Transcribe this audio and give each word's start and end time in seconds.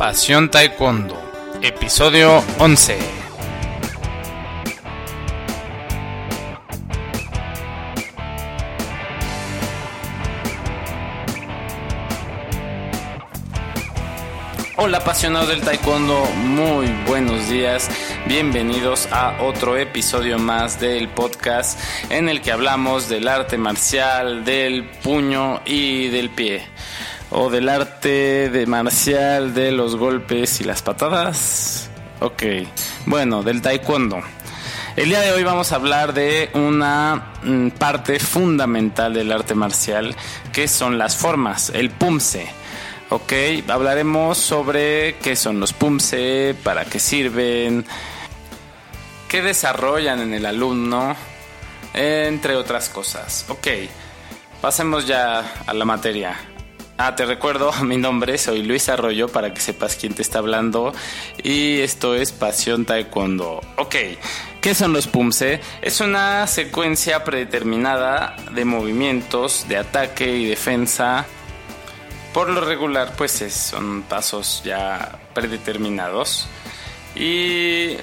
Pasión 0.00 0.50
Taekwondo, 0.50 1.14
episodio 1.60 2.42
11. 2.58 2.98
Hola 14.78 14.96
apasionados 14.96 15.50
del 15.50 15.60
taekwondo, 15.60 16.24
muy 16.46 16.86
buenos 17.06 17.50
días, 17.50 17.90
bienvenidos 18.26 19.06
a 19.12 19.42
otro 19.42 19.76
episodio 19.76 20.38
más 20.38 20.80
del 20.80 21.10
podcast 21.10 21.78
en 22.08 22.30
el 22.30 22.40
que 22.40 22.52
hablamos 22.52 23.10
del 23.10 23.28
arte 23.28 23.58
marcial, 23.58 24.46
del 24.46 24.84
puño 25.02 25.60
y 25.66 26.08
del 26.08 26.30
pie 26.30 26.69
o 27.30 27.50
del 27.50 27.68
arte 27.68 28.50
de 28.50 28.66
marcial 28.66 29.54
de 29.54 29.72
los 29.72 29.96
golpes 29.96 30.60
y 30.60 30.64
las 30.64 30.82
patadas. 30.82 31.90
Ok, 32.20 32.42
bueno, 33.06 33.42
del 33.42 33.62
taekwondo. 33.62 34.20
El 34.96 35.08
día 35.08 35.20
de 35.20 35.32
hoy 35.32 35.44
vamos 35.44 35.72
a 35.72 35.76
hablar 35.76 36.12
de 36.12 36.50
una 36.52 37.32
mm, 37.42 37.68
parte 37.70 38.18
fundamental 38.18 39.14
del 39.14 39.30
arte 39.32 39.54
marcial 39.54 40.14
que 40.52 40.68
son 40.68 40.98
las 40.98 41.16
formas, 41.16 41.70
el 41.70 41.90
pumse. 41.90 42.48
Ok, 43.08 43.32
hablaremos 43.68 44.38
sobre 44.38 45.16
qué 45.16 45.36
son 45.36 45.58
los 45.58 45.72
pumse, 45.72 46.54
para 46.62 46.84
qué 46.84 46.98
sirven, 47.00 47.84
qué 49.28 49.42
desarrollan 49.42 50.20
en 50.20 50.34
el 50.34 50.46
alumno, 50.46 51.16
entre 51.94 52.56
otras 52.56 52.88
cosas. 52.88 53.46
Ok, 53.48 53.68
pasemos 54.60 55.06
ya 55.06 55.62
a 55.66 55.72
la 55.72 55.84
materia. 55.84 56.36
Ah, 57.02 57.16
te 57.16 57.24
recuerdo 57.24 57.72
mi 57.82 57.96
nombre, 57.96 58.36
soy 58.36 58.62
Luis 58.62 58.90
Arroyo 58.90 59.28
para 59.28 59.54
que 59.54 59.62
sepas 59.62 59.96
quién 59.96 60.12
te 60.12 60.20
está 60.20 60.40
hablando 60.40 60.92
y 61.42 61.80
esto 61.80 62.14
es 62.14 62.30
Pasión 62.30 62.84
Taekwondo. 62.84 63.62
Ok, 63.78 63.96
¿qué 64.60 64.74
son 64.74 64.92
los 64.92 65.06
PUMSE? 65.06 65.60
Es 65.80 66.02
una 66.02 66.46
secuencia 66.46 67.24
predeterminada 67.24 68.36
de 68.52 68.66
movimientos 68.66 69.66
de 69.66 69.78
ataque 69.78 70.36
y 70.36 70.44
defensa. 70.44 71.24
Por 72.34 72.50
lo 72.50 72.60
regular, 72.60 73.14
pues 73.16 73.32
son 73.48 74.02
pasos 74.02 74.60
ya 74.62 75.20
predeterminados. 75.32 76.48
Y 77.16 77.96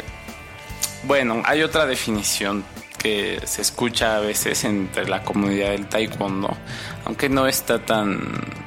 bueno, 1.03 1.43
hay 1.45 1.61
otra 1.61 1.85
definición 1.85 2.65
que 2.97 3.41
se 3.45 3.61
escucha 3.61 4.17
a 4.17 4.21
veces 4.21 4.63
entre 4.63 5.07
la 5.07 5.21
comunidad 5.23 5.69
del 5.69 5.85
taekwondo, 5.85 6.49
aunque 7.05 7.29
no 7.29 7.45
está 7.45 7.77
tan 7.77 8.66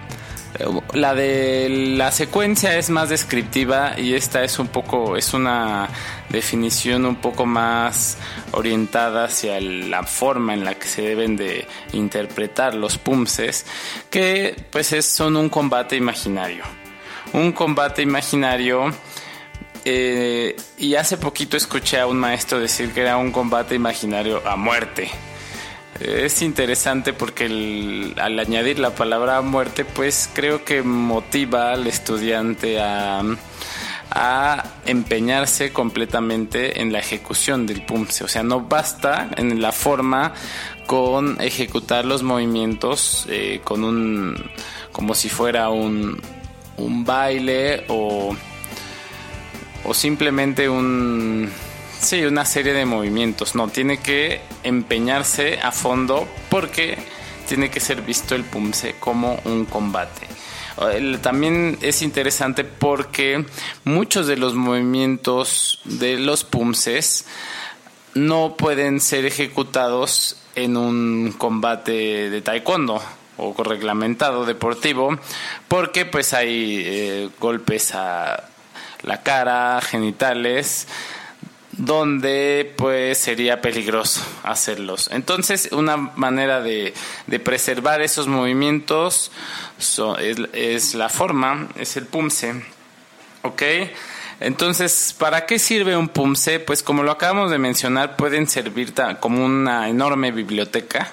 la 0.94 1.14
de 1.14 1.68
la 1.96 2.10
secuencia 2.10 2.76
es 2.76 2.90
más 2.90 3.08
descriptiva 3.08 3.98
y 3.98 4.14
esta 4.14 4.42
es 4.42 4.58
un 4.58 4.68
poco, 4.68 5.16
es 5.16 5.32
una 5.32 5.88
definición 6.28 7.06
un 7.06 7.16
poco 7.16 7.46
más 7.46 8.18
orientada 8.52 9.24
hacia 9.24 9.60
la 9.60 10.02
forma 10.02 10.54
en 10.54 10.64
la 10.64 10.74
que 10.74 10.86
se 10.86 11.02
deben 11.02 11.36
de 11.36 11.66
interpretar 11.92 12.74
los 12.74 12.98
pumses, 12.98 13.64
que 14.10 14.56
pues 14.70 14.92
es, 14.92 15.06
son 15.06 15.36
un 15.36 15.48
combate 15.48 15.96
imaginario. 15.96 16.64
Un 17.32 17.52
combate 17.52 18.02
imaginario 18.02 18.92
eh, 19.84 20.56
y 20.78 20.94
hace 20.96 21.16
poquito 21.16 21.56
escuché 21.56 22.00
a 22.00 22.06
un 22.06 22.18
maestro 22.18 22.58
decir 22.58 22.92
que 22.92 23.02
era 23.02 23.16
un 23.16 23.30
combate 23.30 23.76
imaginario 23.76 24.42
a 24.46 24.56
muerte 24.56 25.10
es 26.00 26.40
interesante 26.42 27.12
porque 27.12 27.44
al 28.16 28.38
añadir 28.38 28.78
la 28.78 28.94
palabra 28.94 29.40
muerte, 29.42 29.84
pues 29.84 30.30
creo 30.32 30.64
que 30.64 30.82
motiva 30.82 31.72
al 31.72 31.86
estudiante 31.86 32.80
a, 32.80 33.22
empeñarse 34.86 35.72
completamente 35.72 36.80
en 36.80 36.92
la 36.92 36.98
ejecución 36.98 37.66
del 37.66 37.84
PUMSE. 37.84 38.24
O 38.24 38.28
sea, 38.28 38.42
no 38.42 38.62
basta 38.62 39.30
en 39.36 39.62
la 39.62 39.70
forma 39.70 40.34
con 40.86 41.40
ejecutar 41.40 42.04
los 42.04 42.24
movimientos 42.24 43.26
eh, 43.28 43.60
con 43.62 43.84
un 43.84 44.50
como 44.90 45.14
si 45.14 45.28
fuera 45.28 45.68
un, 45.68 46.20
un 46.76 47.04
baile 47.04 47.84
o, 47.86 48.34
o 49.84 49.94
simplemente 49.94 50.68
un 50.68 51.48
Sí, 52.00 52.24
una 52.24 52.46
serie 52.46 52.72
de 52.72 52.86
movimientos. 52.86 53.54
No, 53.54 53.68
tiene 53.68 53.98
que 53.98 54.40
empeñarse 54.62 55.60
a 55.62 55.70
fondo 55.70 56.26
porque 56.48 56.98
tiene 57.46 57.70
que 57.70 57.78
ser 57.78 58.00
visto 58.00 58.34
el 58.34 58.44
PUMSE 58.44 58.96
como 58.98 59.38
un 59.44 59.66
combate. 59.66 60.26
También 61.20 61.78
es 61.82 62.00
interesante 62.00 62.64
porque 62.64 63.44
muchos 63.84 64.26
de 64.26 64.36
los 64.38 64.54
movimientos 64.54 65.80
de 65.84 66.18
los 66.18 66.44
PUMSES 66.44 67.26
no 68.14 68.56
pueden 68.56 69.00
ser 69.00 69.26
ejecutados 69.26 70.38
en 70.54 70.78
un 70.78 71.34
combate 71.36 72.30
de 72.30 72.40
taekwondo 72.40 73.02
o 73.36 73.54
reglamentado 73.62 74.46
deportivo 74.46 75.18
porque 75.68 76.06
pues 76.06 76.32
hay 76.32 76.82
eh, 76.84 77.28
golpes 77.38 77.94
a 77.94 78.44
la 79.02 79.22
cara, 79.22 79.80
genitales, 79.82 80.88
donde 81.72 82.72
pues 82.76 83.18
sería 83.18 83.60
peligroso 83.60 84.20
hacerlos. 84.42 85.08
Entonces 85.12 85.68
una 85.72 85.96
manera 85.96 86.60
de, 86.60 86.92
preservar 87.44 88.02
esos 88.02 88.26
movimientos 88.26 89.30
es, 90.18 90.94
la 90.94 91.08
forma, 91.08 91.68
es 91.76 91.96
el 91.96 92.06
pumse. 92.06 92.62
¿Ok? 93.42 93.62
Entonces, 94.40 95.14
¿para 95.18 95.46
qué 95.46 95.58
sirve 95.58 95.96
un 95.96 96.08
pumse? 96.08 96.60
Pues 96.60 96.82
como 96.82 97.02
lo 97.02 97.10
acabamos 97.10 97.50
de 97.50 97.58
mencionar, 97.58 98.16
pueden 98.16 98.48
servir 98.48 98.94
como 99.20 99.44
una 99.44 99.88
enorme 99.88 100.32
biblioteca 100.32 101.12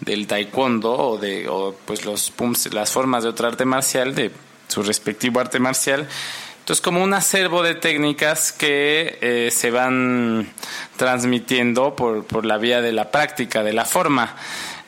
del 0.00 0.26
taekwondo 0.26 0.92
o 0.92 1.18
de 1.18 1.48
pues 1.84 2.04
los 2.04 2.30
pumse, 2.30 2.70
las 2.70 2.92
formas 2.92 3.22
de 3.22 3.30
otra 3.30 3.48
arte 3.48 3.64
marcial, 3.64 4.14
de 4.14 4.32
su 4.68 4.82
respectivo 4.82 5.40
arte 5.40 5.58
marcial 5.58 6.08
entonces, 6.68 6.84
como 6.84 7.02
un 7.02 7.14
acervo 7.14 7.62
de 7.62 7.76
técnicas 7.76 8.52
que 8.52 9.16
eh, 9.22 9.48
se 9.50 9.70
van 9.70 10.52
transmitiendo 10.98 11.96
por, 11.96 12.26
por 12.26 12.44
la 12.44 12.58
vía 12.58 12.82
de 12.82 12.92
la 12.92 13.10
práctica, 13.10 13.62
de 13.62 13.72
la 13.72 13.86
forma. 13.86 14.36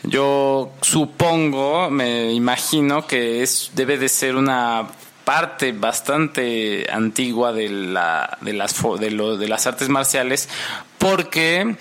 Yo 0.02 0.72
supongo, 0.82 1.88
me 1.88 2.34
imagino 2.34 3.06
que 3.06 3.42
es, 3.42 3.70
debe 3.74 3.96
de 3.96 4.10
ser 4.10 4.36
una 4.36 4.88
parte 5.24 5.72
bastante 5.72 6.86
antigua 6.92 7.54
de, 7.54 7.70
la, 7.70 8.36
de, 8.42 8.52
las, 8.52 8.76
de, 8.98 9.10
lo, 9.10 9.38
de 9.38 9.48
las 9.48 9.66
artes 9.66 9.88
marciales 9.88 10.50
porque 10.98 11.76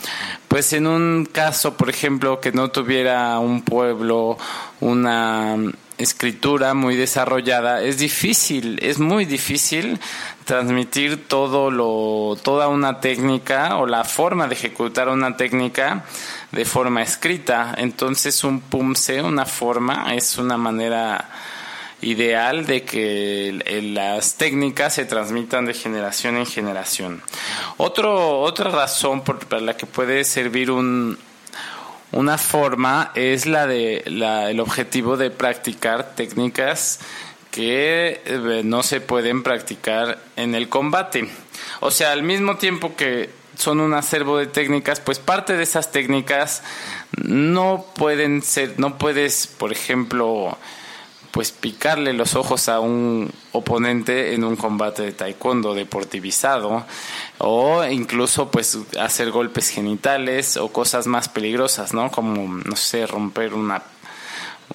pues 0.47 0.71
en 0.71 0.87
un 0.87 1.25
caso 1.25 1.75
por 1.75 1.89
ejemplo 1.89 2.39
que 2.39 2.51
no 2.51 2.69
tuviera 2.69 3.39
un 3.39 3.63
pueblo 3.63 4.37
una 4.81 5.57
escritura 5.99 6.73
muy 6.73 6.95
desarrollada, 6.95 7.83
es 7.83 7.97
difícil, 7.99 8.79
es 8.81 8.99
muy 8.99 9.25
difícil 9.25 9.99
transmitir 10.45 11.27
todo 11.27 11.69
lo, 11.69 12.37
toda 12.41 12.69
una 12.69 13.01
técnica 13.01 13.75
o 13.77 13.85
la 13.85 14.05
forma 14.05 14.47
de 14.47 14.55
ejecutar 14.55 15.09
una 15.09 15.37
técnica 15.37 16.05
de 16.51 16.65
forma 16.65 17.03
escrita. 17.03 17.75
Entonces 17.77 18.43
un 18.43 18.61
pumse, 18.61 19.21
una 19.21 19.45
forma, 19.45 20.15
es 20.15 20.37
una 20.37 20.57
manera 20.57 21.29
ideal 22.01 22.66
de 22.66 22.83
que 22.83 23.81
las 23.93 24.35
técnicas 24.35 24.95
se 24.95 25.03
transmitan 25.03 25.66
de 25.66 25.73
generación 25.73 26.37
en 26.37 26.45
generación. 26.45 27.21
Otro, 27.75 28.39
otra 28.39 28.71
razón 28.71 29.21
por, 29.21 29.39
para 29.47 29.61
la 29.61 29.75
que 29.75 29.85
puede 29.85 30.23
servir 30.23 30.71
un, 30.71 31.17
una 32.12 32.38
forma 32.38 33.12
es 33.16 33.46
la 33.46 33.68
de 33.68 34.03
la, 34.08 34.50
el 34.50 34.59
objetivo 34.59 35.18
de 35.18 35.30
practicar 35.30 36.16
técnicas 36.16 37.00
que 37.52 38.22
eh, 38.25 38.62
no 38.64 38.84
se 38.84 39.02
pueden 39.02 39.44
practicar 39.44 40.20
en 40.35 40.56
el 40.56 40.70
combate. 40.70 41.29
O 41.79 41.91
sea, 41.91 42.11
al 42.11 42.23
mismo 42.23 42.58
tiempo 42.58 42.96
que 42.96 43.29
son 43.58 43.79
un 43.79 43.94
acervo 43.94 44.38
de 44.38 44.47
técnicas, 44.47 45.00
pues 45.00 45.20
parte 45.20 45.58
de 45.58 45.64
esas 45.64 45.91
técnicas 45.91 46.64
no 47.17 47.85
pueden 47.96 48.41
ser, 48.41 48.79
no 48.79 48.97
puedes, 48.97 49.47
por 49.47 49.72
ejemplo, 49.72 50.58
pues 51.32 51.52
picarle 51.52 52.14
los 52.14 52.35
ojos 52.35 52.70
a 52.70 52.79
un 52.79 53.32
oponente 53.52 54.34
en 54.34 54.44
un 54.44 54.55
combate 54.55 55.03
de 55.03 55.12
taekwondo 55.12 55.73
deportivizado 55.73 56.85
o 57.40 57.84
incluso 57.86 58.52
pues 58.52 58.78
hacer 59.00 59.32
golpes 59.32 59.70
genitales 59.70 60.58
o 60.58 60.72
cosas 60.72 61.08
más 61.08 61.28
peligrosas, 61.30 61.94
¿no? 61.94 62.12
Como 62.12 62.62
no 62.64 62.76
sé, 62.76 63.08
romper 63.08 63.53
una 63.53 63.82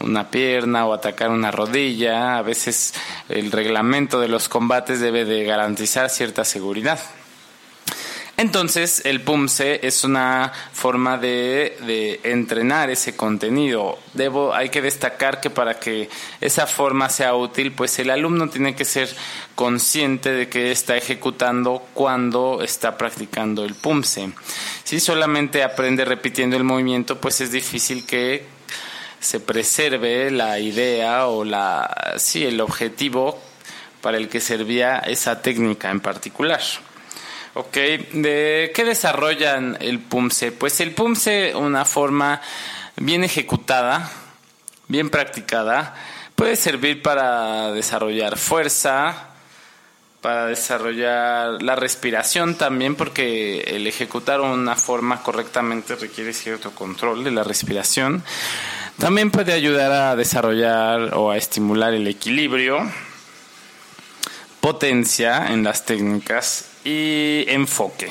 una 0.00 0.30
pierna 0.30 0.86
o 0.86 0.92
atacar 0.92 1.30
una 1.30 1.50
rodilla. 1.50 2.38
A 2.38 2.42
veces 2.42 2.94
el 3.28 3.52
reglamento 3.52 4.20
de 4.20 4.28
los 4.28 4.48
combates 4.48 5.00
debe 5.00 5.24
de 5.24 5.44
garantizar 5.44 6.10
cierta 6.10 6.44
seguridad. 6.44 6.98
Entonces, 8.36 9.02
el 9.04 9.20
PUMSE 9.20 9.86
es 9.86 10.02
una 10.02 10.52
forma 10.72 11.18
de, 11.18 12.20
entrenar 12.24 12.90
ese 12.90 13.14
contenido. 13.14 13.98
Debo, 14.12 14.52
hay 14.52 14.70
que 14.70 14.82
destacar 14.82 15.40
que 15.40 15.50
para 15.50 15.78
que 15.78 16.08
esa 16.40 16.66
forma 16.66 17.08
sea 17.10 17.36
útil, 17.36 17.72
pues 17.72 17.96
el 18.00 18.10
alumno 18.10 18.48
tiene 18.48 18.74
que 18.74 18.84
ser 18.84 19.08
consciente 19.54 20.32
de 20.32 20.48
que 20.48 20.72
está 20.72 20.96
ejecutando 20.96 21.86
cuando 21.94 22.60
está 22.62 22.98
practicando 22.98 23.64
el 23.64 23.74
PUMSE. 23.74 24.32
Si 24.82 24.98
solamente 24.98 25.62
aprende 25.62 26.04
repitiendo 26.04 26.56
el 26.56 26.64
movimiento, 26.64 27.20
pues 27.20 27.40
es 27.40 27.52
difícil 27.52 28.04
que 28.04 28.46
se 29.20 29.38
preserve 29.38 30.32
la 30.32 30.58
idea 30.58 31.28
o 31.28 31.44
la, 31.44 32.14
sí, 32.18 32.44
el 32.44 32.60
objetivo 32.60 33.40
para 34.00 34.16
el 34.16 34.28
que 34.28 34.40
servía 34.40 34.98
esa 34.98 35.40
técnica 35.40 35.90
en 35.90 36.00
particular. 36.00 36.60
Ok, 37.56 37.74
¿de 37.74 38.72
qué 38.74 38.84
desarrollan 38.84 39.78
el 39.80 40.00
PUMSE? 40.00 40.50
Pues 40.50 40.80
el 40.80 40.90
PUMSE, 40.90 41.54
una 41.54 41.84
forma 41.84 42.40
bien 42.96 43.22
ejecutada, 43.22 44.10
bien 44.88 45.08
practicada, 45.08 45.94
puede 46.34 46.56
servir 46.56 47.00
para 47.00 47.70
desarrollar 47.70 48.36
fuerza, 48.38 49.28
para 50.20 50.46
desarrollar 50.46 51.62
la 51.62 51.76
respiración 51.76 52.56
también, 52.56 52.96
porque 52.96 53.60
el 53.60 53.86
ejecutar 53.86 54.40
una 54.40 54.74
forma 54.74 55.22
correctamente 55.22 55.94
requiere 55.94 56.32
cierto 56.32 56.72
control 56.72 57.22
de 57.22 57.30
la 57.30 57.44
respiración. 57.44 58.24
También 58.98 59.30
puede 59.30 59.52
ayudar 59.52 59.92
a 59.92 60.16
desarrollar 60.16 61.14
o 61.14 61.30
a 61.30 61.36
estimular 61.36 61.94
el 61.94 62.08
equilibrio, 62.08 62.90
potencia 64.64 65.48
en 65.52 65.62
las 65.62 65.84
técnicas 65.84 66.64
y 66.86 67.44
enfoque. 67.48 68.08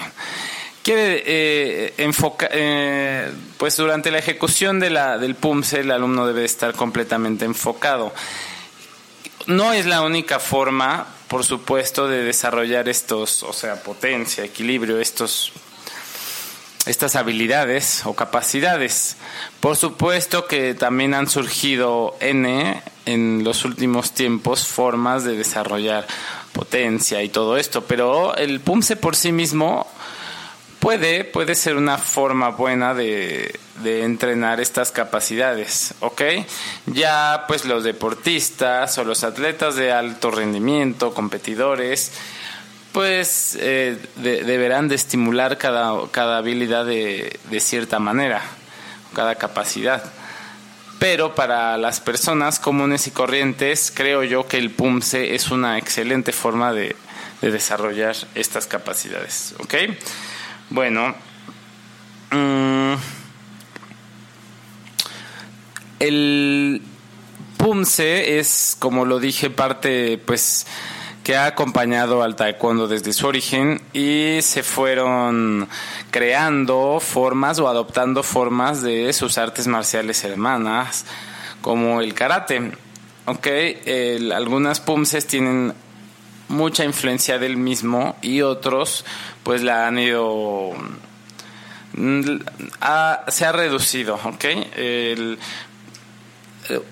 Quiere 0.83 1.23
eh, 1.25 1.93
enfocar, 1.97 2.51
eh, 2.53 3.31
pues 3.57 3.75
durante 3.75 4.11
la 4.11 4.19
ejecución 4.19 4.79
de 4.79 4.91
la, 4.91 5.17
del 5.17 5.33
PUMSE 5.33 5.79
el 5.79 5.89
alumno 5.89 6.27
debe 6.27 6.45
estar 6.45 6.75
completamente 6.75 7.45
enfocado. 7.45 8.13
No 9.47 9.73
es 9.73 9.87
la 9.87 10.03
única 10.03 10.39
forma, 10.39 11.07
por 11.27 11.43
supuesto, 11.43 12.07
de 12.07 12.23
desarrollar 12.23 12.87
estos, 12.87 13.41
o 13.41 13.51
sea, 13.51 13.81
potencia, 13.81 14.43
equilibrio, 14.43 14.99
estos 14.99 15.53
estas 16.85 17.15
habilidades 17.15 18.05
o 18.05 18.13
capacidades. 18.13 19.15
Por 19.59 19.75
supuesto 19.75 20.45
que 20.47 20.75
también 20.75 21.13
han 21.13 21.29
surgido 21.29 22.15
N 22.19 22.83
en 23.05 23.43
los 23.43 23.65
últimos 23.65 24.11
tiempos 24.13 24.67
formas 24.67 25.23
de 25.23 25.37
desarrollar 25.37 26.05
potencia 26.53 27.21
y 27.21 27.29
todo 27.29 27.57
esto, 27.57 27.83
pero 27.83 28.35
el 28.35 28.61
PUMSE 28.61 28.95
por 28.95 29.15
sí 29.15 29.31
mismo 29.31 29.87
puede, 30.79 31.23
puede 31.23 31.55
ser 31.55 31.75
una 31.75 31.97
forma 31.97 32.49
buena 32.49 32.93
de, 32.93 33.59
de 33.83 34.03
entrenar 34.03 34.59
estas 34.59 34.91
capacidades, 34.91 35.93
¿ok? 35.99 36.21
Ya 36.87 37.45
pues 37.47 37.65
los 37.65 37.83
deportistas 37.83 38.97
o 38.97 39.03
los 39.03 39.23
atletas 39.23 39.75
de 39.75 39.91
alto 39.91 40.31
rendimiento, 40.31 41.13
competidores, 41.13 42.11
pues 42.91 43.57
eh, 43.59 43.97
deberán 44.17 44.87
de 44.87 44.95
estimular 44.95 45.57
cada, 45.57 46.07
cada 46.11 46.37
habilidad 46.37 46.85
de, 46.85 47.39
de, 47.49 47.59
cierta 47.59 47.97
manera, 47.99 48.41
cada 49.15 49.35
capacidad. 49.35 50.03
Pero 51.03 51.35
para 51.35 51.77
las 51.77 51.99
personas 51.99 52.59
comunes 52.61 53.07
y 53.07 53.11
corrientes, 53.11 53.91
creo 53.93 54.23
yo 54.23 54.47
que 54.47 54.57
el 54.57 54.71
PUMSE 54.71 55.35
es 55.35 55.51
una 55.51 55.77
excelente 55.77 56.31
forma 56.31 56.71
de, 56.71 56.95
de 57.41 57.51
desarrollar 57.51 58.15
estas 58.35 58.67
capacidades. 58.67 59.53
¿Ok? 59.59 59.73
Bueno. 60.69 61.13
Mm, 62.31 62.93
el 65.99 66.81
PUMSE 67.57 68.39
es, 68.39 68.77
como 68.79 69.03
lo 69.03 69.19
dije, 69.19 69.49
parte, 69.49 70.17
pues, 70.19 70.65
que 71.23 71.37
ha 71.37 71.45
acompañado 71.45 72.21
al 72.21 72.35
taekwondo 72.35 72.87
desde 72.87 73.13
su 73.13 73.27
origen 73.27 73.81
y 73.93 74.39
se 74.41 74.61
fueron 74.61 75.69
creando 76.11 76.99
formas 76.99 77.59
o 77.59 77.69
adoptando 77.69 78.23
formas 78.23 78.81
de 78.81 79.11
sus 79.13 79.37
artes 79.37 79.67
marciales 79.67 80.23
hermanas, 80.25 81.05
como 81.61 82.01
el 82.01 82.13
karate. 82.13 82.73
Ok, 83.25 83.47
algunas 84.33 84.81
pumses 84.81 85.25
tienen 85.25 85.73
mucha 86.49 86.83
influencia 86.83 87.39
del 87.39 87.55
mismo 87.55 88.17
y 88.21 88.41
otros 88.41 89.05
pues 89.43 89.63
la 89.63 89.87
han 89.87 89.97
ido 89.97 90.71
mm, 91.93 92.21
se 93.29 93.45
ha 93.45 93.51
reducido, 93.53 94.19
¿ok? 94.23 94.45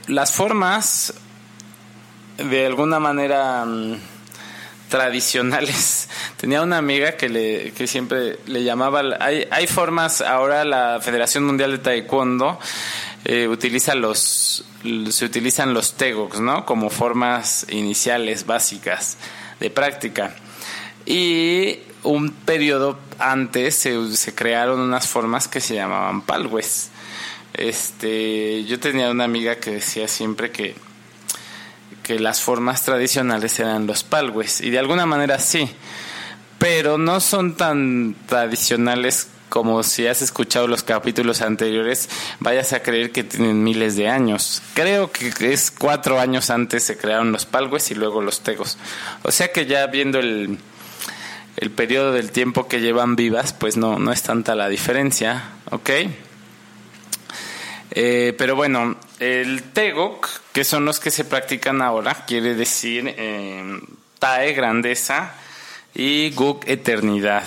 las 0.07 0.31
formas 0.33 1.13
de 2.37 2.65
alguna 2.65 2.99
manera 2.99 3.65
mm, 3.65 3.95
tradicionales. 4.91 6.09
Tenía 6.37 6.61
una 6.61 6.77
amiga 6.77 7.13
que, 7.13 7.29
le, 7.29 7.71
que 7.71 7.87
siempre 7.87 8.37
le 8.45 8.63
llamaba, 8.63 9.01
hay, 9.19 9.47
hay 9.49 9.65
formas, 9.65 10.21
ahora 10.21 10.65
la 10.65 10.99
Federación 11.01 11.45
Mundial 11.45 11.71
de 11.71 11.77
Taekwondo 11.79 12.59
eh, 13.23 13.47
utiliza 13.47 13.95
los, 13.95 14.65
se 15.09 15.25
utilizan 15.25 15.73
los 15.73 15.93
tegoks, 15.93 16.41
¿no? 16.41 16.65
Como 16.65 16.89
formas 16.89 17.65
iniciales, 17.69 18.45
básicas 18.45 19.17
de 19.59 19.69
práctica. 19.69 20.35
Y 21.05 21.79
un 22.03 22.31
periodo 22.31 22.99
antes 23.17 23.75
se, 23.75 24.15
se 24.15 24.35
crearon 24.35 24.79
unas 24.79 25.07
formas 25.07 25.47
que 25.47 25.61
se 25.61 25.73
llamaban 25.73 26.21
palwes. 26.21 26.89
Este, 27.53 28.65
yo 28.65 28.79
tenía 28.79 29.09
una 29.09 29.23
amiga 29.23 29.55
que 29.55 29.71
decía 29.71 30.07
siempre 30.09 30.51
que 30.51 30.75
que 32.11 32.19
las 32.19 32.41
formas 32.41 32.83
tradicionales 32.83 33.57
eran 33.61 33.87
los 33.87 34.03
palwes, 34.03 34.59
y 34.59 34.69
de 34.69 34.79
alguna 34.79 35.05
manera 35.05 35.39
sí, 35.39 35.69
pero 36.59 36.97
no 36.97 37.21
son 37.21 37.55
tan 37.55 38.17
tradicionales 38.27 39.29
como 39.47 39.81
si 39.81 40.07
has 40.07 40.21
escuchado 40.21 40.67
los 40.67 40.83
capítulos 40.83 41.41
anteriores, 41.41 42.09
vayas 42.41 42.73
a 42.73 42.81
creer 42.81 43.13
que 43.13 43.23
tienen 43.23 43.63
miles 43.63 43.95
de 43.95 44.09
años. 44.09 44.61
Creo 44.73 45.09
que 45.09 45.31
es 45.53 45.71
cuatro 45.71 46.19
años 46.19 46.49
antes 46.49 46.83
se 46.83 46.97
crearon 46.97 47.31
los 47.31 47.45
palwes 47.45 47.91
y 47.91 47.95
luego 47.95 48.21
los 48.21 48.41
tegos. 48.41 48.77
O 49.23 49.31
sea 49.31 49.53
que 49.53 49.65
ya 49.65 49.87
viendo 49.87 50.19
el, 50.19 50.57
el 51.55 51.71
periodo 51.71 52.11
del 52.11 52.31
tiempo 52.31 52.67
que 52.67 52.81
llevan 52.81 53.15
vivas, 53.15 53.53
pues 53.53 53.77
no, 53.77 53.99
no 53.99 54.11
es 54.11 54.21
tanta 54.21 54.53
la 54.55 54.67
diferencia, 54.67 55.51
¿ok? 55.69 55.89
Eh, 57.91 58.33
pero 58.37 58.55
bueno, 58.57 58.97
el 59.21 59.61
Tegok, 59.61 60.27
que 60.51 60.63
son 60.63 60.83
los 60.83 60.99
que 60.99 61.11
se 61.11 61.23
practican 61.23 61.83
ahora, 61.83 62.25
quiere 62.25 62.55
decir 62.55 63.13
eh, 63.17 63.79
Tae, 64.17 64.53
grandeza, 64.53 65.35
y 65.93 66.31
Guk, 66.31 66.67
eternidad. 66.67 67.43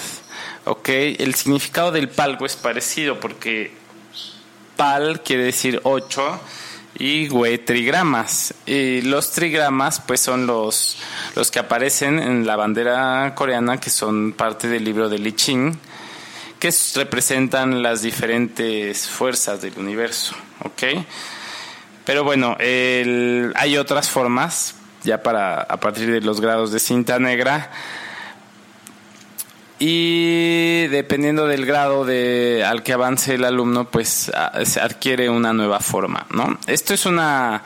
¿Ok? 0.67 0.89
El 0.89 1.35
significado 1.35 1.91
del 1.91 2.09
palgo 2.09 2.47
es 2.47 2.55
parecido 2.55 3.19
porque 3.19 3.73
pal 4.77 5.23
quiere 5.23 5.45
decir 5.45 5.81
ocho 5.83 6.41
y 6.97 7.27
güey 7.27 7.59
trigramas. 7.59 8.55
Y 8.67 9.03
los 9.03 9.33
trigramas 9.33 10.01
pues 10.01 10.21
son 10.21 10.47
los, 10.47 10.99
los 11.35 11.51
que 11.51 11.59
aparecen 11.59 12.21
en 12.21 12.47
la 12.47 12.55
bandera 12.55 13.35
coreana 13.35 13.81
que 13.81 13.91
son 13.91 14.33
parte 14.33 14.69
del 14.69 14.85
libro 14.85 15.09
de 15.09 15.19
Li 15.19 15.33
Ching 15.33 15.77
que 16.61 16.73
representan 16.95 17.83
las 17.83 18.01
diferentes 18.01 19.09
fuerzas 19.09 19.61
del 19.61 19.77
universo, 19.77 20.35
¿ok? 20.61 21.05
Pero 22.05 22.25
bueno, 22.25 22.57
hay 22.59 23.77
otras 23.79 24.11
formas, 24.11 24.77
ya 25.03 25.23
para 25.23 25.61
a 25.61 25.79
partir 25.79 26.11
de 26.11 26.21
los 26.21 26.41
grados 26.41 26.71
de 26.73 26.79
cinta 26.79 27.19
negra, 27.19 27.71
y 29.79 30.87
dependiendo 30.89 31.47
del 31.47 31.67
grado 31.67 32.05
de, 32.05 32.65
al 32.67 32.83
que 32.83 32.93
avance 32.93 33.35
el 33.35 33.45
alumno, 33.45 33.87
pues 33.91 34.31
se 34.65 34.81
adquiere 34.81 35.29
una 35.29 35.53
nueva 35.53 35.81
forma, 35.81 36.27
¿no? 36.31 36.59
Esto 36.67 36.95
es 36.95 37.07
una, 37.07 37.63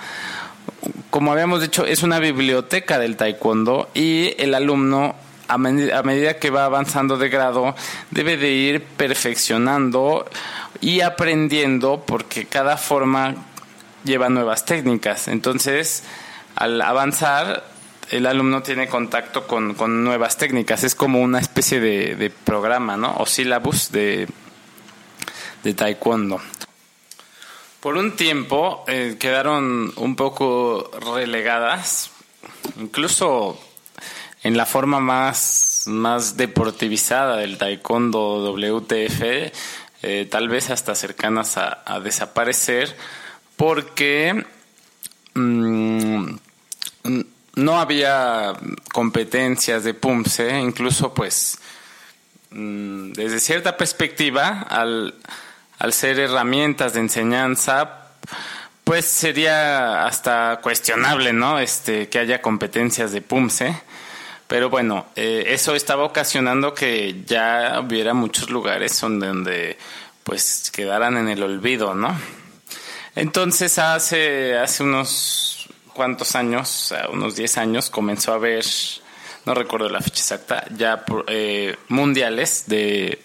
como 1.10 1.32
habíamos 1.32 1.60
dicho, 1.60 1.84
es 1.84 2.02
una 2.02 2.18
biblioteca 2.18 2.98
del 2.98 3.16
taekwondo 3.16 3.90
y 3.94 4.34
el 4.38 4.54
alumno 4.54 5.16
a, 5.48 5.58
medida 5.58 6.38
que 6.38 6.50
va 6.50 6.64
avanzando 6.66 7.16
de 7.16 7.28
grado, 7.28 7.74
debe 8.10 8.36
de 8.36 8.50
ir 8.50 8.82
perfeccionando 8.82 10.26
y 10.80 11.00
aprendiendo 11.00 12.04
porque 12.06 12.44
cada 12.44 12.76
forma 12.76 13.34
lleva 14.08 14.28
nuevas 14.28 14.64
técnicas. 14.64 15.28
Entonces, 15.28 16.02
al 16.56 16.82
avanzar, 16.82 17.64
el 18.10 18.26
alumno 18.26 18.62
tiene 18.64 18.88
contacto 18.88 19.46
con, 19.46 19.76
nuevas 20.02 20.36
técnicas. 20.36 20.82
Es 20.82 20.96
como 20.96 21.20
una 21.20 21.38
especie 21.38 21.78
de, 21.78 22.32
programa, 22.44 22.96
¿no? 22.96 23.14
O 23.18 23.26
sílabus 23.26 23.92
de, 23.92 24.26
de 25.62 25.74
taekwondo. 25.74 26.40
Por 27.78 27.96
un 27.96 28.16
tiempo 28.16 28.84
eh, 28.88 29.16
quedaron 29.20 29.92
un 29.94 30.16
poco 30.16 30.90
relegadas, 31.14 32.10
incluso 32.80 33.60
en 34.42 34.56
la 34.56 34.66
forma 34.66 34.98
más 34.98 35.68
más, 35.78 35.84
más 35.86 36.36
deportivizada 36.36 37.36
del 37.36 37.58
taekwondo 37.58 38.52
WTF, 38.52 39.52
eh, 40.02 40.28
tal 40.30 40.48
vez 40.48 40.70
hasta 40.70 40.94
cercanas 40.94 41.56
a, 41.58 42.00
desaparecer, 42.00 42.96
porque 43.58 44.44
mm, 45.34 46.36
no 47.56 47.80
había 47.80 48.54
competencias 48.92 49.82
de 49.82 49.92
PUMSE, 49.92 50.60
incluso 50.60 51.12
pues 51.12 51.58
mm, 52.50 53.12
desde 53.12 53.40
cierta 53.40 53.76
perspectiva, 53.76 54.64
al, 54.70 55.12
ser 55.90 56.20
herramientas 56.20 56.94
de 56.94 57.00
enseñanza, 57.00 58.12
pues 58.84 59.04
sería 59.06 60.06
hasta 60.06 60.60
cuestionable, 60.62 61.32
¿no? 61.32 61.58
Este, 61.58 62.08
que 62.08 62.20
haya 62.20 62.40
competencias 62.40 63.10
de 63.10 63.22
PUMSE. 63.22 63.74
Pero 64.46 64.70
bueno, 64.70 65.06
eh, 65.16 65.46
eso 65.48 65.74
estaba 65.74 66.04
ocasionando 66.04 66.74
que 66.74 67.22
ya 67.26 67.80
hubiera 67.84 68.14
muchos 68.14 68.50
lugares 68.50 68.98
donde, 69.00 69.26
donde 69.26 69.78
pues 70.22 70.70
quedaran 70.70 71.16
en 71.16 71.28
el 71.28 71.42
olvido, 71.42 71.94
¿no? 71.94 72.16
Entonces 73.18 73.80
hace, 73.80 74.54
unos 74.78 75.68
cuantos 75.92 76.36
años, 76.36 76.94
unos 77.12 77.34
10 77.34 77.58
años, 77.58 77.90
comenzó 77.90 78.30
a 78.30 78.36
haber, 78.36 78.64
no 79.44 79.54
recuerdo 79.54 79.88
la 79.88 80.00
fecha 80.00 80.20
exacta, 80.20 80.64
ya 80.76 81.04
eh, 81.26 81.74
mundiales 81.88 82.66
de, 82.68 83.24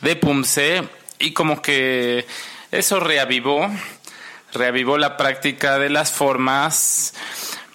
de 0.00 0.16
PUMSE 0.16 0.88
y 1.18 1.32
como 1.32 1.60
que 1.60 2.26
eso 2.70 3.00
reavivó 3.00 3.70
reavivó 4.54 4.96
la 4.96 5.18
práctica 5.18 5.78
de 5.78 5.90
las 5.90 6.10
formas, 6.10 7.12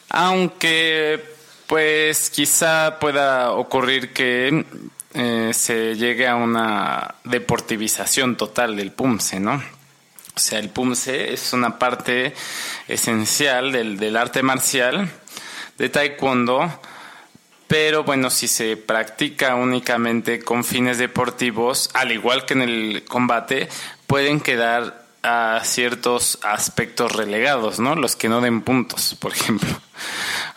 aunque 0.10 1.24
pues 1.68 2.32
quizá 2.32 2.98
pueda 3.00 3.52
ocurrir 3.52 4.12
que 4.12 4.66
eh, 5.14 5.52
se 5.54 5.96
llegue 5.96 6.28
a 6.28 6.36
una 6.36 7.14
deportivización 7.26 8.38
total 8.38 8.76
del 8.76 8.92
PUMSE, 8.92 9.40
¿no? 9.40 9.79
O 10.40 10.42
sea, 10.42 10.60
el 10.60 10.70
PUMSE 10.70 11.34
es 11.34 11.52
una 11.52 11.78
parte 11.78 12.34
esencial 12.88 13.74
del, 13.74 13.98
del 13.98 14.16
arte 14.16 14.42
marcial 14.42 15.12
de 15.78 15.90
Taekwondo, 15.90 16.80
pero 17.68 18.06
bueno, 18.06 18.30
si 18.30 18.48
se 18.48 18.78
practica 18.78 19.56
únicamente 19.56 20.40
con 20.40 20.64
fines 20.64 20.98
deportivos, 20.98 21.90
al 21.94 22.14
igual 22.14 22.46
que 22.46 22.54
en 22.54 22.62
el 22.62 23.04
combate, 23.06 23.68
pueden 24.08 24.40
quedar 24.40 25.04
a 25.24 25.60
ciertos 25.66 26.40
aspectos 26.42 27.12
relegados, 27.12 27.80
¿no? 27.80 27.96
Los 27.96 28.16
que 28.16 28.30
no 28.30 28.40
den 28.40 28.62
puntos, 28.62 29.16
por 29.20 29.34
ejemplo. 29.34 29.70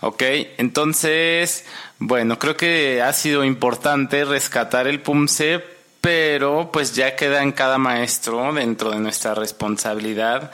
Ok, 0.04 0.22
entonces, 0.58 1.64
bueno, 2.00 2.36
creo 2.40 2.56
que 2.56 3.00
ha 3.02 3.12
sido 3.12 3.44
importante 3.44 4.24
rescatar 4.24 4.88
el 4.88 5.00
PUMSE, 5.00 5.64
pero 6.02 6.70
pues 6.70 6.94
ya 6.94 7.16
queda 7.16 7.42
en 7.42 7.52
cada 7.52 7.78
maestro 7.78 8.52
dentro 8.52 8.90
de 8.90 8.98
nuestra 8.98 9.34
responsabilidad 9.34 10.50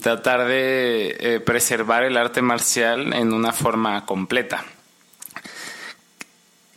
tratar 0.00 0.46
de 0.46 1.16
eh, 1.20 1.40
preservar 1.40 2.02
el 2.02 2.16
arte 2.16 2.40
marcial 2.40 3.12
en 3.12 3.34
una 3.34 3.52
forma 3.52 4.06
completa. 4.06 4.64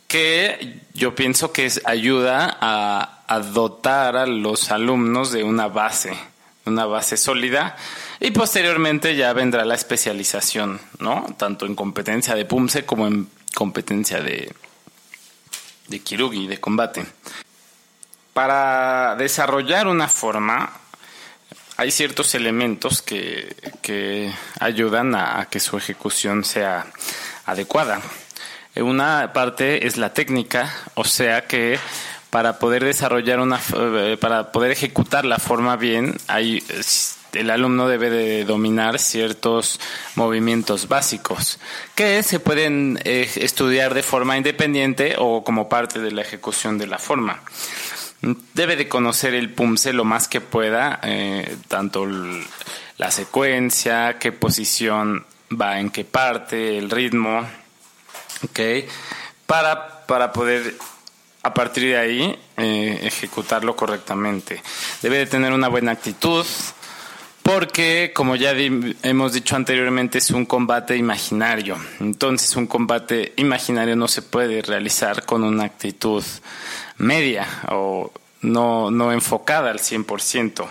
Que 0.06 0.82
yo 0.92 1.14
pienso 1.14 1.50
que 1.52 1.72
ayuda 1.84 2.58
a, 2.60 3.24
a 3.26 3.40
dotar 3.40 4.16
a 4.16 4.26
los 4.26 4.70
alumnos 4.70 5.32
de 5.32 5.42
una 5.42 5.68
base 5.68 6.12
una 6.68 6.84
base 6.84 7.16
sólida 7.16 7.76
y 8.20 8.30
posteriormente 8.30 9.16
ya 9.16 9.32
vendrá 9.32 9.64
la 9.64 9.74
especialización, 9.74 10.78
¿no? 10.98 11.24
Tanto 11.38 11.64
en 11.64 11.74
competencia 11.74 12.34
de 12.34 12.44
PUMSE 12.44 12.84
como 12.84 13.06
en 13.06 13.28
competencia 13.54 14.20
de, 14.20 14.52
de 15.88 15.98
Kirugi, 16.00 16.46
de 16.46 16.60
combate. 16.60 17.06
Para 18.38 19.16
desarrollar 19.16 19.88
una 19.88 20.06
forma, 20.06 20.70
hay 21.76 21.90
ciertos 21.90 22.36
elementos 22.36 23.02
que, 23.02 23.52
que 23.82 24.32
ayudan 24.60 25.16
a, 25.16 25.48
que 25.50 25.58
su 25.58 25.76
ejecución 25.76 26.44
sea 26.44 26.86
adecuada. 27.46 28.00
Una 28.76 29.32
parte 29.32 29.88
es 29.88 29.96
la 29.96 30.14
técnica, 30.14 30.72
o 30.94 31.02
sea 31.02 31.48
que 31.48 31.80
para 32.30 32.60
poder 32.60 32.84
desarrollar 32.84 33.40
una, 33.40 33.58
eh, 33.76 34.16
para 34.20 34.52
poder 34.52 34.70
ejecutar 34.70 35.24
la 35.24 35.38
forma 35.38 35.74
bien, 35.74 36.16
el 37.32 37.50
alumno 37.50 37.88
debe 37.88 38.08
de 38.08 38.44
dominar 38.44 39.00
ciertos 39.00 39.80
movimientos 40.14 40.86
básicos 40.86 41.58
que 41.96 42.22
se 42.22 42.38
pueden 42.38 43.00
eh, 43.02 43.28
estudiar 43.34 43.94
de 43.94 44.04
forma 44.04 44.36
independiente 44.36 45.16
o 45.18 45.42
como 45.42 45.68
parte 45.68 45.98
de 45.98 46.12
la 46.12 46.22
ejecución 46.22 46.78
de 46.78 46.86
la 46.86 46.98
forma. 46.98 47.42
Debe 48.20 48.76
de 48.76 48.88
conocer 48.88 49.34
el 49.34 49.50
PUMSE 49.50 49.92
lo 49.92 50.04
más 50.04 50.26
que 50.26 50.40
pueda, 50.40 51.00
eh, 51.04 51.56
tanto 51.68 52.06
la 52.96 53.10
secuencia, 53.10 54.18
qué 54.18 54.32
posición 54.32 55.24
va 55.50 55.78
en 55.78 55.90
qué 55.90 56.04
parte, 56.04 56.78
el 56.78 56.90
ritmo, 56.90 57.46
¿ok? 58.42 58.60
Para, 59.46 60.04
para 60.06 60.32
poder 60.32 60.74
a 61.42 61.54
partir 61.54 61.84
de 61.84 61.96
ahí 61.96 62.38
eh, 62.56 62.98
ejecutarlo 63.02 63.76
correctamente. 63.76 64.62
Debe 65.00 65.18
de 65.18 65.26
tener 65.26 65.52
una 65.52 65.68
buena 65.68 65.92
actitud 65.92 66.44
porque, 67.42 68.12
como 68.14 68.36
ya 68.36 68.52
hemos 68.54 69.32
dicho 69.32 69.56
anteriormente, 69.56 70.18
es 70.18 70.30
un 70.30 70.44
combate 70.44 70.96
imaginario. 70.96 71.78
Entonces, 71.98 72.54
un 72.56 72.66
combate 72.66 73.32
imaginario 73.36 73.96
no 73.96 74.06
se 74.06 74.20
puede 74.20 74.60
realizar 74.60 75.24
con 75.24 75.44
una 75.44 75.64
actitud 75.64 76.22
media 76.98 77.46
o 77.70 78.12
no, 78.42 78.90
no 78.90 79.12
enfocada 79.12 79.70
al 79.70 79.78
100%. 79.78 80.66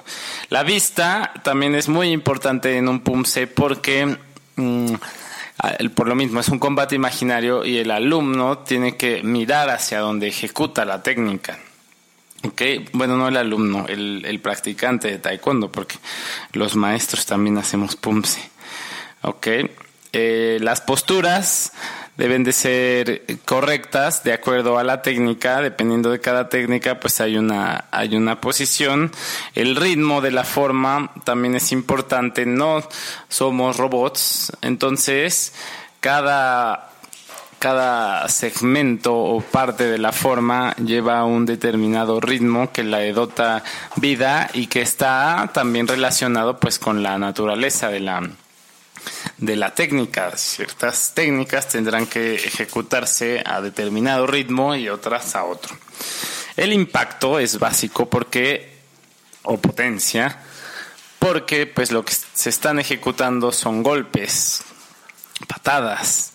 La 0.49 0.63
vista 0.63 1.33
también 1.43 1.75
es 1.75 1.89
muy 1.89 2.09
importante 2.09 2.77
en 2.77 2.87
un 2.87 3.01
PUMSE 3.01 3.47
porque... 3.47 4.17
Mm, 4.55 4.95
Ah, 5.59 5.75
por 5.95 6.07
lo 6.07 6.13
mismo, 6.13 6.39
es 6.39 6.49
un 6.49 6.59
combate 6.59 6.95
imaginario 6.95 7.65
y 7.65 7.77
el 7.77 7.89
alumno 7.89 8.59
tiene 8.59 8.95
que 8.95 9.23
mirar 9.23 9.69
hacia 9.69 9.99
donde 9.99 10.27
ejecuta 10.27 10.85
la 10.85 11.01
técnica. 11.01 11.57
¿Ok? 12.43 12.61
Bueno, 12.93 13.17
no 13.17 13.27
el 13.27 13.37
alumno, 13.37 13.87
el, 13.87 14.23
el 14.23 14.39
practicante 14.39 15.07
de 15.07 15.17
taekwondo, 15.17 15.71
porque 15.71 15.95
los 16.53 16.75
maestros 16.75 17.25
también 17.25 17.57
hacemos 17.57 17.95
pumse. 17.95 18.51
¿Ok? 19.23 19.47
Eh, 20.13 20.59
las 20.61 20.81
posturas 20.81 21.73
deben 22.17 22.43
de 22.43 22.51
ser 22.51 23.25
correctas 23.45 24.23
de 24.23 24.33
acuerdo 24.33 24.77
a 24.77 24.83
la 24.83 25.01
técnica, 25.01 25.61
dependiendo 25.61 26.09
de 26.09 26.19
cada 26.19 26.49
técnica, 26.49 26.99
pues 26.99 27.21
hay 27.21 27.37
una, 27.37 27.85
hay 27.91 28.15
una 28.15 28.41
posición. 28.41 29.11
El 29.53 29.75
ritmo 29.75 30.19
de 30.21 30.31
la 30.31 30.43
forma 30.43 31.11
también 31.23 31.55
es 31.55 31.71
importante, 31.71 32.45
no 32.45 32.83
somos 33.29 33.77
robots, 33.77 34.51
entonces 34.61 35.53
cada, 35.99 36.89
cada 37.59 38.27
segmento 38.29 39.15
o 39.15 39.41
parte 39.41 39.85
de 39.85 39.99
la 39.99 40.11
forma 40.11 40.75
lleva 40.77 41.23
un 41.23 41.45
determinado 41.45 42.19
ritmo 42.19 42.71
que 42.71 42.83
la 42.83 43.01
dota 43.13 43.63
vida 43.95 44.49
y 44.53 44.67
que 44.67 44.81
está 44.81 45.51
también 45.53 45.87
relacionado 45.87 46.59
pues 46.59 46.79
con 46.79 47.03
la 47.03 47.19
naturaleza 47.19 47.89
de 47.89 47.99
la, 47.99 48.27
de 49.37 49.55
la 49.55 49.73
técnica. 49.73 50.35
Ciertas 50.37 51.13
técnicas 51.13 51.67
tendrán 51.67 52.07
que 52.07 52.35
ejecutarse 52.35 53.43
a 53.45 53.61
determinado 53.61 54.27
ritmo 54.27 54.75
y 54.75 54.89
otras 54.89 55.35
a 55.35 55.43
otro. 55.43 55.77
El 56.55 56.73
impacto 56.73 57.39
es 57.39 57.59
básico 57.59 58.09
porque, 58.09 58.77
o 59.43 59.57
potencia, 59.57 60.39
porque 61.19 61.67
pues 61.67 61.91
lo 61.91 62.03
que 62.03 62.13
se 62.33 62.49
están 62.49 62.79
ejecutando 62.79 63.51
son 63.51 63.83
golpes, 63.83 64.63
patadas, 65.47 66.33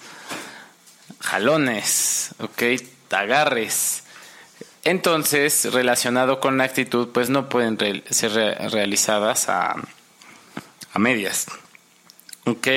jalones, 1.20 2.34
ok, 2.38 2.62
agarres. 3.10 4.04
Entonces, 4.84 5.72
relacionado 5.72 6.40
con 6.40 6.58
la 6.58 6.64
actitud, 6.64 7.08
pues 7.08 7.30
no 7.30 7.48
pueden 7.48 7.78
ser 8.10 8.32
realizadas 8.70 9.48
a, 9.48 9.76
a 10.92 10.98
medias. 10.98 11.46
Ok. 12.46 12.68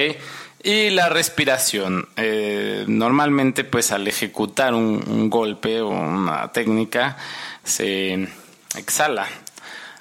Y 0.64 0.90
la 0.90 1.10
respiración. 1.10 2.08
Eh, 2.16 2.86
normalmente, 2.88 3.64
pues 3.64 3.92
al 3.92 4.08
ejecutar 4.08 4.74
un, 4.74 5.30
golpe 5.30 5.82
o 5.82 5.90
una 5.90 6.52
técnica, 6.52 7.18
se 7.64 8.28
exhala. 8.76 9.28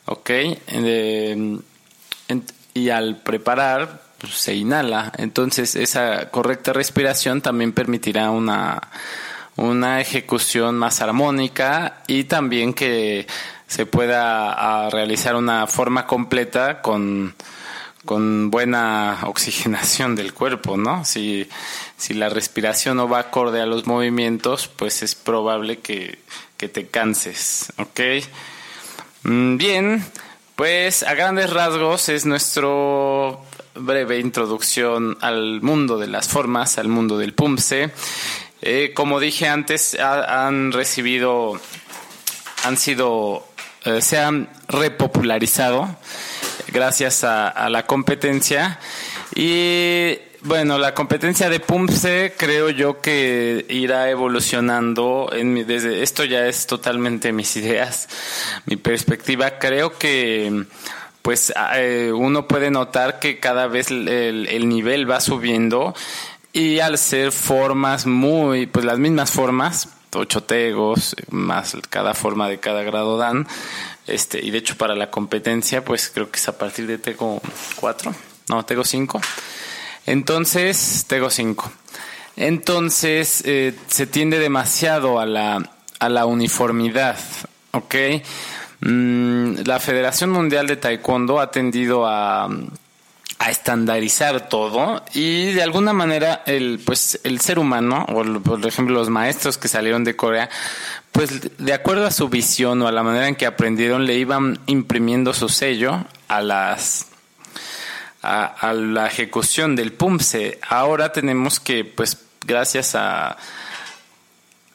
Ok. 0.07 0.31
Eh, 0.31 1.59
y 2.75 2.89
al 2.91 3.17
preparar, 3.23 4.03
pues, 4.19 4.35
se 4.35 4.55
inhala. 4.55 5.13
Entonces, 5.19 5.77
esa 5.77 6.31
correcta 6.31 6.73
respiración 6.73 7.43
también 7.43 7.73
permitirá 7.73 8.31
una, 8.31 8.81
una 9.57 10.01
ejecución 10.01 10.77
más 10.77 11.01
armónica 11.01 12.03
y 12.07 12.25
también 12.25 12.75
que 12.75 13.27
se 13.67 13.87
pueda 13.87 14.89
realizar 14.91 15.37
una 15.37 15.67
forma 15.67 16.07
completa 16.07 16.81
con 16.81 17.35
con 18.05 18.51
buena 18.51 19.21
oxigenación 19.25 20.15
del 20.15 20.35
cuerpo, 20.35 20.77
¿no? 20.77 21.05
Si, 21.05 21.49
si 21.97 22.15
la 22.15 22.29
respiración 22.29 22.97
no 22.97 23.09
va 23.09 23.19
acorde 23.21 23.61
a 23.61 23.67
los 23.67 23.87
movimientos, 23.87 24.69
pues 24.69 25.03
es 25.03 25.15
probable 25.15 25.79
que, 25.79 26.19
que 26.57 26.69
te 26.69 26.87
canses, 26.89 27.73
¿ok? 27.79 28.01
Mm, 29.25 29.57
bien, 29.57 30.05
pues 30.57 31.03
a 31.03 31.15
grandes 31.15 31.51
rasgos 31.51 32.09
es 32.09 32.27
nuestro 32.27 33.45
breve 33.75 34.21
introducción 34.21 35.19
al 35.21 35.61
mundo 35.63 35.99
de 35.99 36.07
las 36.07 36.29
formas, 36.29 36.79
al 36.79 36.89
mundo 36.89 37.19
del 37.19 37.35
PUMSE. 37.35 37.91
Eh, 38.63 38.93
como 38.95 39.21
dije 39.21 39.49
antes, 39.49 39.99
han 39.99 40.73
recibido, 40.73 41.61
han 42.65 42.77
sido, 42.77 43.47
eh, 43.85 44.01
se 44.01 44.19
han 44.19 44.49
repopularizado 44.69 45.97
gracias 46.69 47.25
a, 47.25 47.69
la 47.69 47.87
competencia 47.87 48.79
y 49.35 50.19
bueno, 50.43 50.79
la 50.79 50.93
competencia 50.93 51.49
de 51.49 51.61
PUMSE 51.61 52.35
creo 52.37 52.69
yo 52.69 53.01
que 53.01 53.65
irá 53.71 54.11
evolucionando. 54.11 55.31
En 55.33 55.67
desde 55.67 56.03
esto 56.03 56.25
ya 56.25 56.47
es 56.47 56.67
totalmente 56.67 57.33
mis 57.33 57.57
ideas, 57.57 58.09
mi 58.67 58.77
perspectiva. 58.77 59.59
Creo 59.59 59.97
que 59.97 60.67
pues 61.25 61.55
eh, 61.77 62.13
uno 62.15 62.47
puede 62.47 62.71
notar 62.71 63.19
que 63.19 63.41
cada 63.41 63.67
vez 63.67 63.91
el, 63.91 64.69
nivel 64.69 65.11
va 65.11 65.23
subiendo 65.23 65.95
y 66.53 66.81
al 66.81 66.99
ser 66.99 67.33
formas 67.33 68.05
muy, 68.05 68.67
pues 68.67 68.85
las 68.85 68.99
mismas 68.99 69.31
formas, 69.31 69.89
ocho 70.17 70.43
tegos, 70.43 71.17
más 71.31 71.77
cada 71.91 72.15
forma 72.15 72.49
de 72.49 72.61
cada 72.61 72.83
grado 72.83 73.17
dan, 73.17 73.47
este, 74.07 74.45
y 74.45 74.51
de 74.51 74.59
hecho 74.59 74.77
para 74.77 74.95
la 74.95 75.11
competencia, 75.11 75.85
pues 75.85 76.11
creo 76.13 76.31
que 76.31 76.39
es 76.39 76.49
a 76.49 76.59
partir 76.59 76.87
de 76.87 76.99
tego 76.99 77.41
4, 77.77 78.15
no, 78.49 78.65
tego 78.65 78.85
5. 78.85 79.21
Entonces, 80.07 81.05
tego 81.09 81.31
5. 81.31 81.73
Entonces, 82.37 83.43
eh, 83.47 83.75
se 83.87 84.07
tiende 84.07 84.39
demasiado 84.39 85.21
a 85.21 85.27
la, 85.27 85.71
a 85.99 86.09
la 86.09 86.27
uniformidad, 86.27 87.19
¿ok? 87.73 87.95
Mm, 88.81 89.61
la 89.65 89.81
Federación 89.81 90.31
Mundial 90.31 90.67
de 90.67 90.77
Taekwondo 90.77 91.41
ha 91.41 91.51
tendido 91.51 92.07
a, 92.07 92.49
a 93.45 93.51
estandarizar 93.51 94.49
todo 94.49 95.05
y 95.13 95.53
de 95.53 95.63
alguna 95.63 95.93
manera 95.93 96.43
el 96.47 96.81
pues 96.83 97.21
el 97.25 97.41
ser 97.41 97.59
humano 97.59 98.07
o 98.09 98.25
por 98.41 98.67
ejemplo 98.67 98.95
los 98.95 99.11
maestros 99.11 99.59
que 99.59 99.69
salieron 99.69 100.03
de 100.03 100.17
Corea 100.17 100.49
pues 101.13 101.59
de 101.59 101.73
acuerdo 101.75 102.07
a 102.07 102.11
su 102.11 102.31
visión 102.31 102.81
o 102.81 102.89
a 102.89 102.93
la 102.93 103.03
manera 103.03 103.29
en 103.29 103.35
que 103.35 103.45
aprendieron 103.45 104.07
le 104.07 104.15
iban 104.15 104.59
imprimiendo 104.65 105.35
su 105.35 105.51
sello 105.51 106.07
a 106.27 106.41
las 106.41 107.09
a, 108.23 108.73
la 108.73 109.09
ejecución 109.09 109.77
del 109.77 109.93
PUMSE 109.93 110.59
ahora 110.67 111.13
tenemos 111.13 111.61
que 111.61 111.85
pues 111.85 112.17
gracias 112.47 112.95
a 112.95 113.37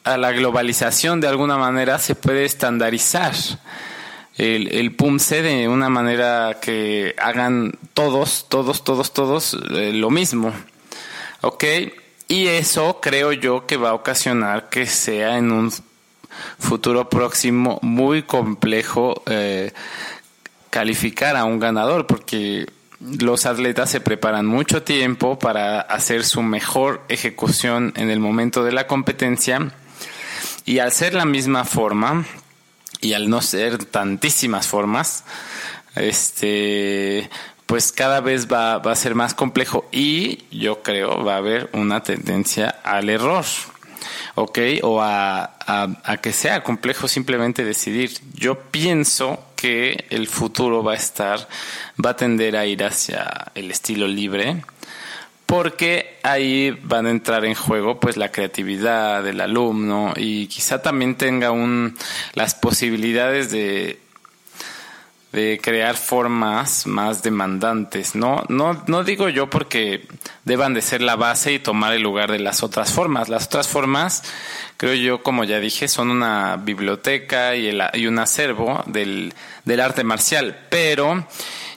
a 0.04 0.16
la 0.16 0.30
globalización 0.30 1.20
de 1.20 1.26
alguna 1.26 1.58
manera 1.58 1.98
se 1.98 2.14
puede 2.14 2.44
estandarizar 2.44 3.34
el, 4.40 4.68
el 4.72 4.92
PUMSE 4.92 5.42
de 5.42 5.68
una 5.68 5.90
manera 5.90 6.58
que 6.62 7.14
hagan 7.18 7.74
todos, 7.92 8.46
todos, 8.48 8.84
todos, 8.84 9.12
todos 9.12 9.58
eh, 9.70 9.92
lo 9.92 10.08
mismo. 10.08 10.52
¿Ok? 11.42 11.64
Y 12.26 12.46
eso 12.46 13.00
creo 13.02 13.32
yo 13.32 13.66
que 13.66 13.76
va 13.76 13.90
a 13.90 13.94
ocasionar 13.94 14.70
que 14.70 14.86
sea 14.86 15.36
en 15.36 15.52
un 15.52 15.70
futuro 16.58 17.10
próximo 17.10 17.78
muy 17.82 18.22
complejo 18.22 19.22
eh, 19.26 19.72
calificar 20.70 21.36
a 21.36 21.44
un 21.44 21.58
ganador 21.58 22.06
porque 22.06 22.66
los 23.00 23.44
atletas 23.44 23.90
se 23.90 24.00
preparan 24.00 24.46
mucho 24.46 24.82
tiempo 24.82 25.38
para 25.38 25.80
hacer 25.80 26.24
su 26.24 26.42
mejor 26.42 27.02
ejecución 27.08 27.92
en 27.96 28.10
el 28.10 28.20
momento 28.20 28.64
de 28.64 28.72
la 28.72 28.86
competencia 28.86 29.72
y 30.64 30.78
al 30.78 30.92
ser 30.92 31.14
la 31.14 31.24
misma 31.26 31.64
forma 31.64 32.24
y 33.00 33.12
al 33.14 33.28
no 33.28 33.42
ser 33.42 33.84
tantísimas 33.84 34.66
formas, 34.66 35.24
este, 35.96 37.28
pues 37.66 37.92
cada 37.92 38.20
vez 38.20 38.50
va, 38.50 38.78
va 38.78 38.92
a 38.92 38.96
ser 38.96 39.14
más 39.14 39.34
complejo 39.34 39.88
y 39.92 40.44
yo 40.50 40.82
creo 40.82 41.24
va 41.24 41.34
a 41.34 41.38
haber 41.38 41.70
una 41.72 42.02
tendencia 42.02 42.68
al 42.82 43.10
error. 43.10 43.44
¿ok? 44.34 44.58
O 44.82 45.00
a, 45.02 45.56
a, 45.66 46.16
que 46.18 46.32
sea 46.32 46.62
complejo 46.62 47.08
simplemente 47.08 47.64
decidir. 47.64 48.12
Yo 48.34 48.58
pienso 48.58 49.44
que 49.56 50.06
el 50.10 50.26
futuro 50.26 50.82
va 50.82 50.92
a 50.92 50.96
estar, 50.96 51.48
va 52.04 52.10
a 52.10 52.16
tender 52.16 52.56
a 52.56 52.66
ir 52.66 52.82
hacia 52.82 53.52
el 53.54 53.70
estilo 53.70 54.08
libre, 54.08 54.62
porque 55.50 56.16
ahí 56.22 56.70
van 56.70 57.06
a 57.06 57.10
entrar 57.10 57.44
en 57.44 57.56
juego 57.56 57.98
pues 57.98 58.16
la 58.16 58.30
creatividad 58.30 59.24
del 59.24 59.40
alumno 59.40 60.14
y 60.14 60.46
quizá 60.46 60.80
también 60.80 61.16
tenga 61.16 61.50
un 61.50 61.96
las 62.34 62.54
posibilidades 62.54 63.50
de 63.50 63.98
de 65.32 65.60
crear 65.62 65.96
formas 65.96 66.86
más 66.86 67.22
demandantes. 67.22 68.14
No, 68.14 68.44
no, 68.48 68.82
no 68.86 69.04
digo 69.04 69.28
yo 69.28 69.48
porque 69.48 70.06
deban 70.44 70.74
de 70.74 70.82
ser 70.82 71.02
la 71.02 71.14
base 71.16 71.52
y 71.52 71.58
tomar 71.60 71.92
el 71.92 72.02
lugar 72.02 72.32
de 72.32 72.40
las 72.40 72.62
otras 72.64 72.92
formas. 72.92 73.28
Las 73.28 73.46
otras 73.46 73.68
formas, 73.68 74.24
creo 74.76 74.94
yo, 74.94 75.22
como 75.22 75.44
ya 75.44 75.60
dije, 75.60 75.86
son 75.86 76.10
una 76.10 76.56
biblioteca 76.56 77.54
y, 77.54 77.68
el, 77.68 77.82
y 77.94 78.06
un 78.06 78.18
acervo 78.18 78.82
del, 78.86 79.32
del 79.64 79.80
arte 79.80 80.02
marcial. 80.02 80.66
Pero 80.68 81.26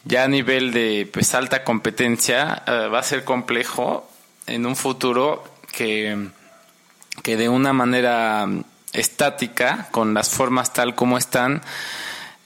ya 0.04 0.24
a 0.24 0.28
nivel 0.28 0.72
de 0.72 1.10
pues, 1.12 1.34
alta 1.34 1.64
competencia 1.64 2.64
eh, 2.68 2.88
va 2.88 3.00
a 3.00 3.04
ser 3.04 3.24
complejo 3.24 4.10
en 4.48 4.66
un 4.66 4.76
futuro 4.76 5.44
que, 5.72 6.30
que 7.22 7.38
de 7.38 7.50
una 7.50 7.74
manera 7.74 8.48
estática, 8.92 9.88
con 9.92 10.14
las 10.14 10.30
formas 10.30 10.74
tal 10.74 10.96
como 10.96 11.18
están, 11.18 11.62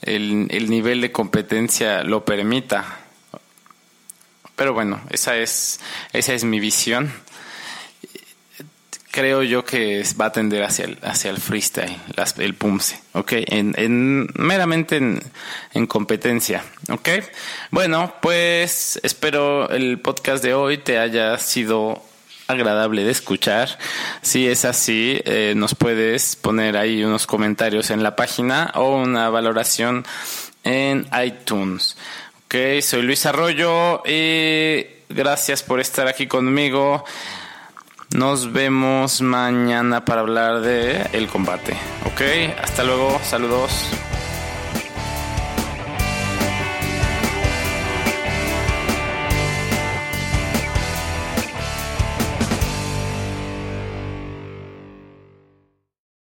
el, 0.02 0.48
el 0.50 0.70
nivel 0.70 1.02
de 1.02 1.12
competencia 1.12 2.04
lo 2.04 2.24
permita. 2.24 3.00
Pero 4.56 4.74
bueno, 4.74 5.02
esa 5.10 5.36
es, 5.38 5.80
esa 6.14 6.34
es 6.34 6.44
mi 6.44 6.60
visión. 6.60 7.12
Creo 9.18 9.42
yo 9.42 9.66
que 9.66 10.04
va 10.22 10.26
a 10.26 10.32
tender 10.32 10.62
hacia 10.62 10.86
el, 10.86 11.00
hacia 11.02 11.32
el 11.32 11.40
freestyle, 11.40 11.98
el 12.38 12.54
pumse, 12.54 13.00
¿ok? 13.14 13.32
En, 13.48 13.74
en 13.76 14.28
meramente 14.36 14.98
en, 14.98 15.24
en, 15.74 15.88
competencia, 15.88 16.64
¿ok? 16.92 17.10
Bueno, 17.72 18.14
pues 18.22 19.00
espero 19.02 19.72
el 19.72 20.00
podcast 20.02 20.44
de 20.44 20.54
hoy 20.54 20.78
te 20.78 21.00
haya 21.00 21.36
sido 21.40 22.04
agradable 22.46 23.04
de 23.04 23.10
escuchar. 23.10 23.80
Si 24.22 24.48
es 24.48 24.66
así, 24.66 25.20
eh, 25.26 25.54
nos 25.56 25.74
puedes 25.74 26.36
poner 26.36 26.78
ahí 26.78 27.04
unos 27.04 27.26
comentarios 27.26 27.90
en 27.90 28.04
la 28.04 28.16
página 28.16 28.72
o 28.76 28.98
una 28.98 29.32
valoración 29.32 30.06
en 30.64 31.08
iTunes. 31.26 31.98
Ok, 32.46 32.84
soy 32.84 33.02
Luis 33.02 33.26
Arroyo 33.26 34.04
y 34.06 34.86
gracias 35.10 35.64
por 35.64 35.80
estar 35.80 36.08
aquí 36.08 36.28
conmigo. 36.28 37.04
Nos 38.16 38.54
vemos 38.54 39.22
mañana 39.22 40.06
para 40.06 40.22
hablar 40.22 40.62
de 40.62 41.08
el 41.12 41.28
combate. 41.28 41.74
Ok, 42.06 42.22
hasta 42.62 42.84
luego, 42.84 43.20
saludos. 43.24 43.72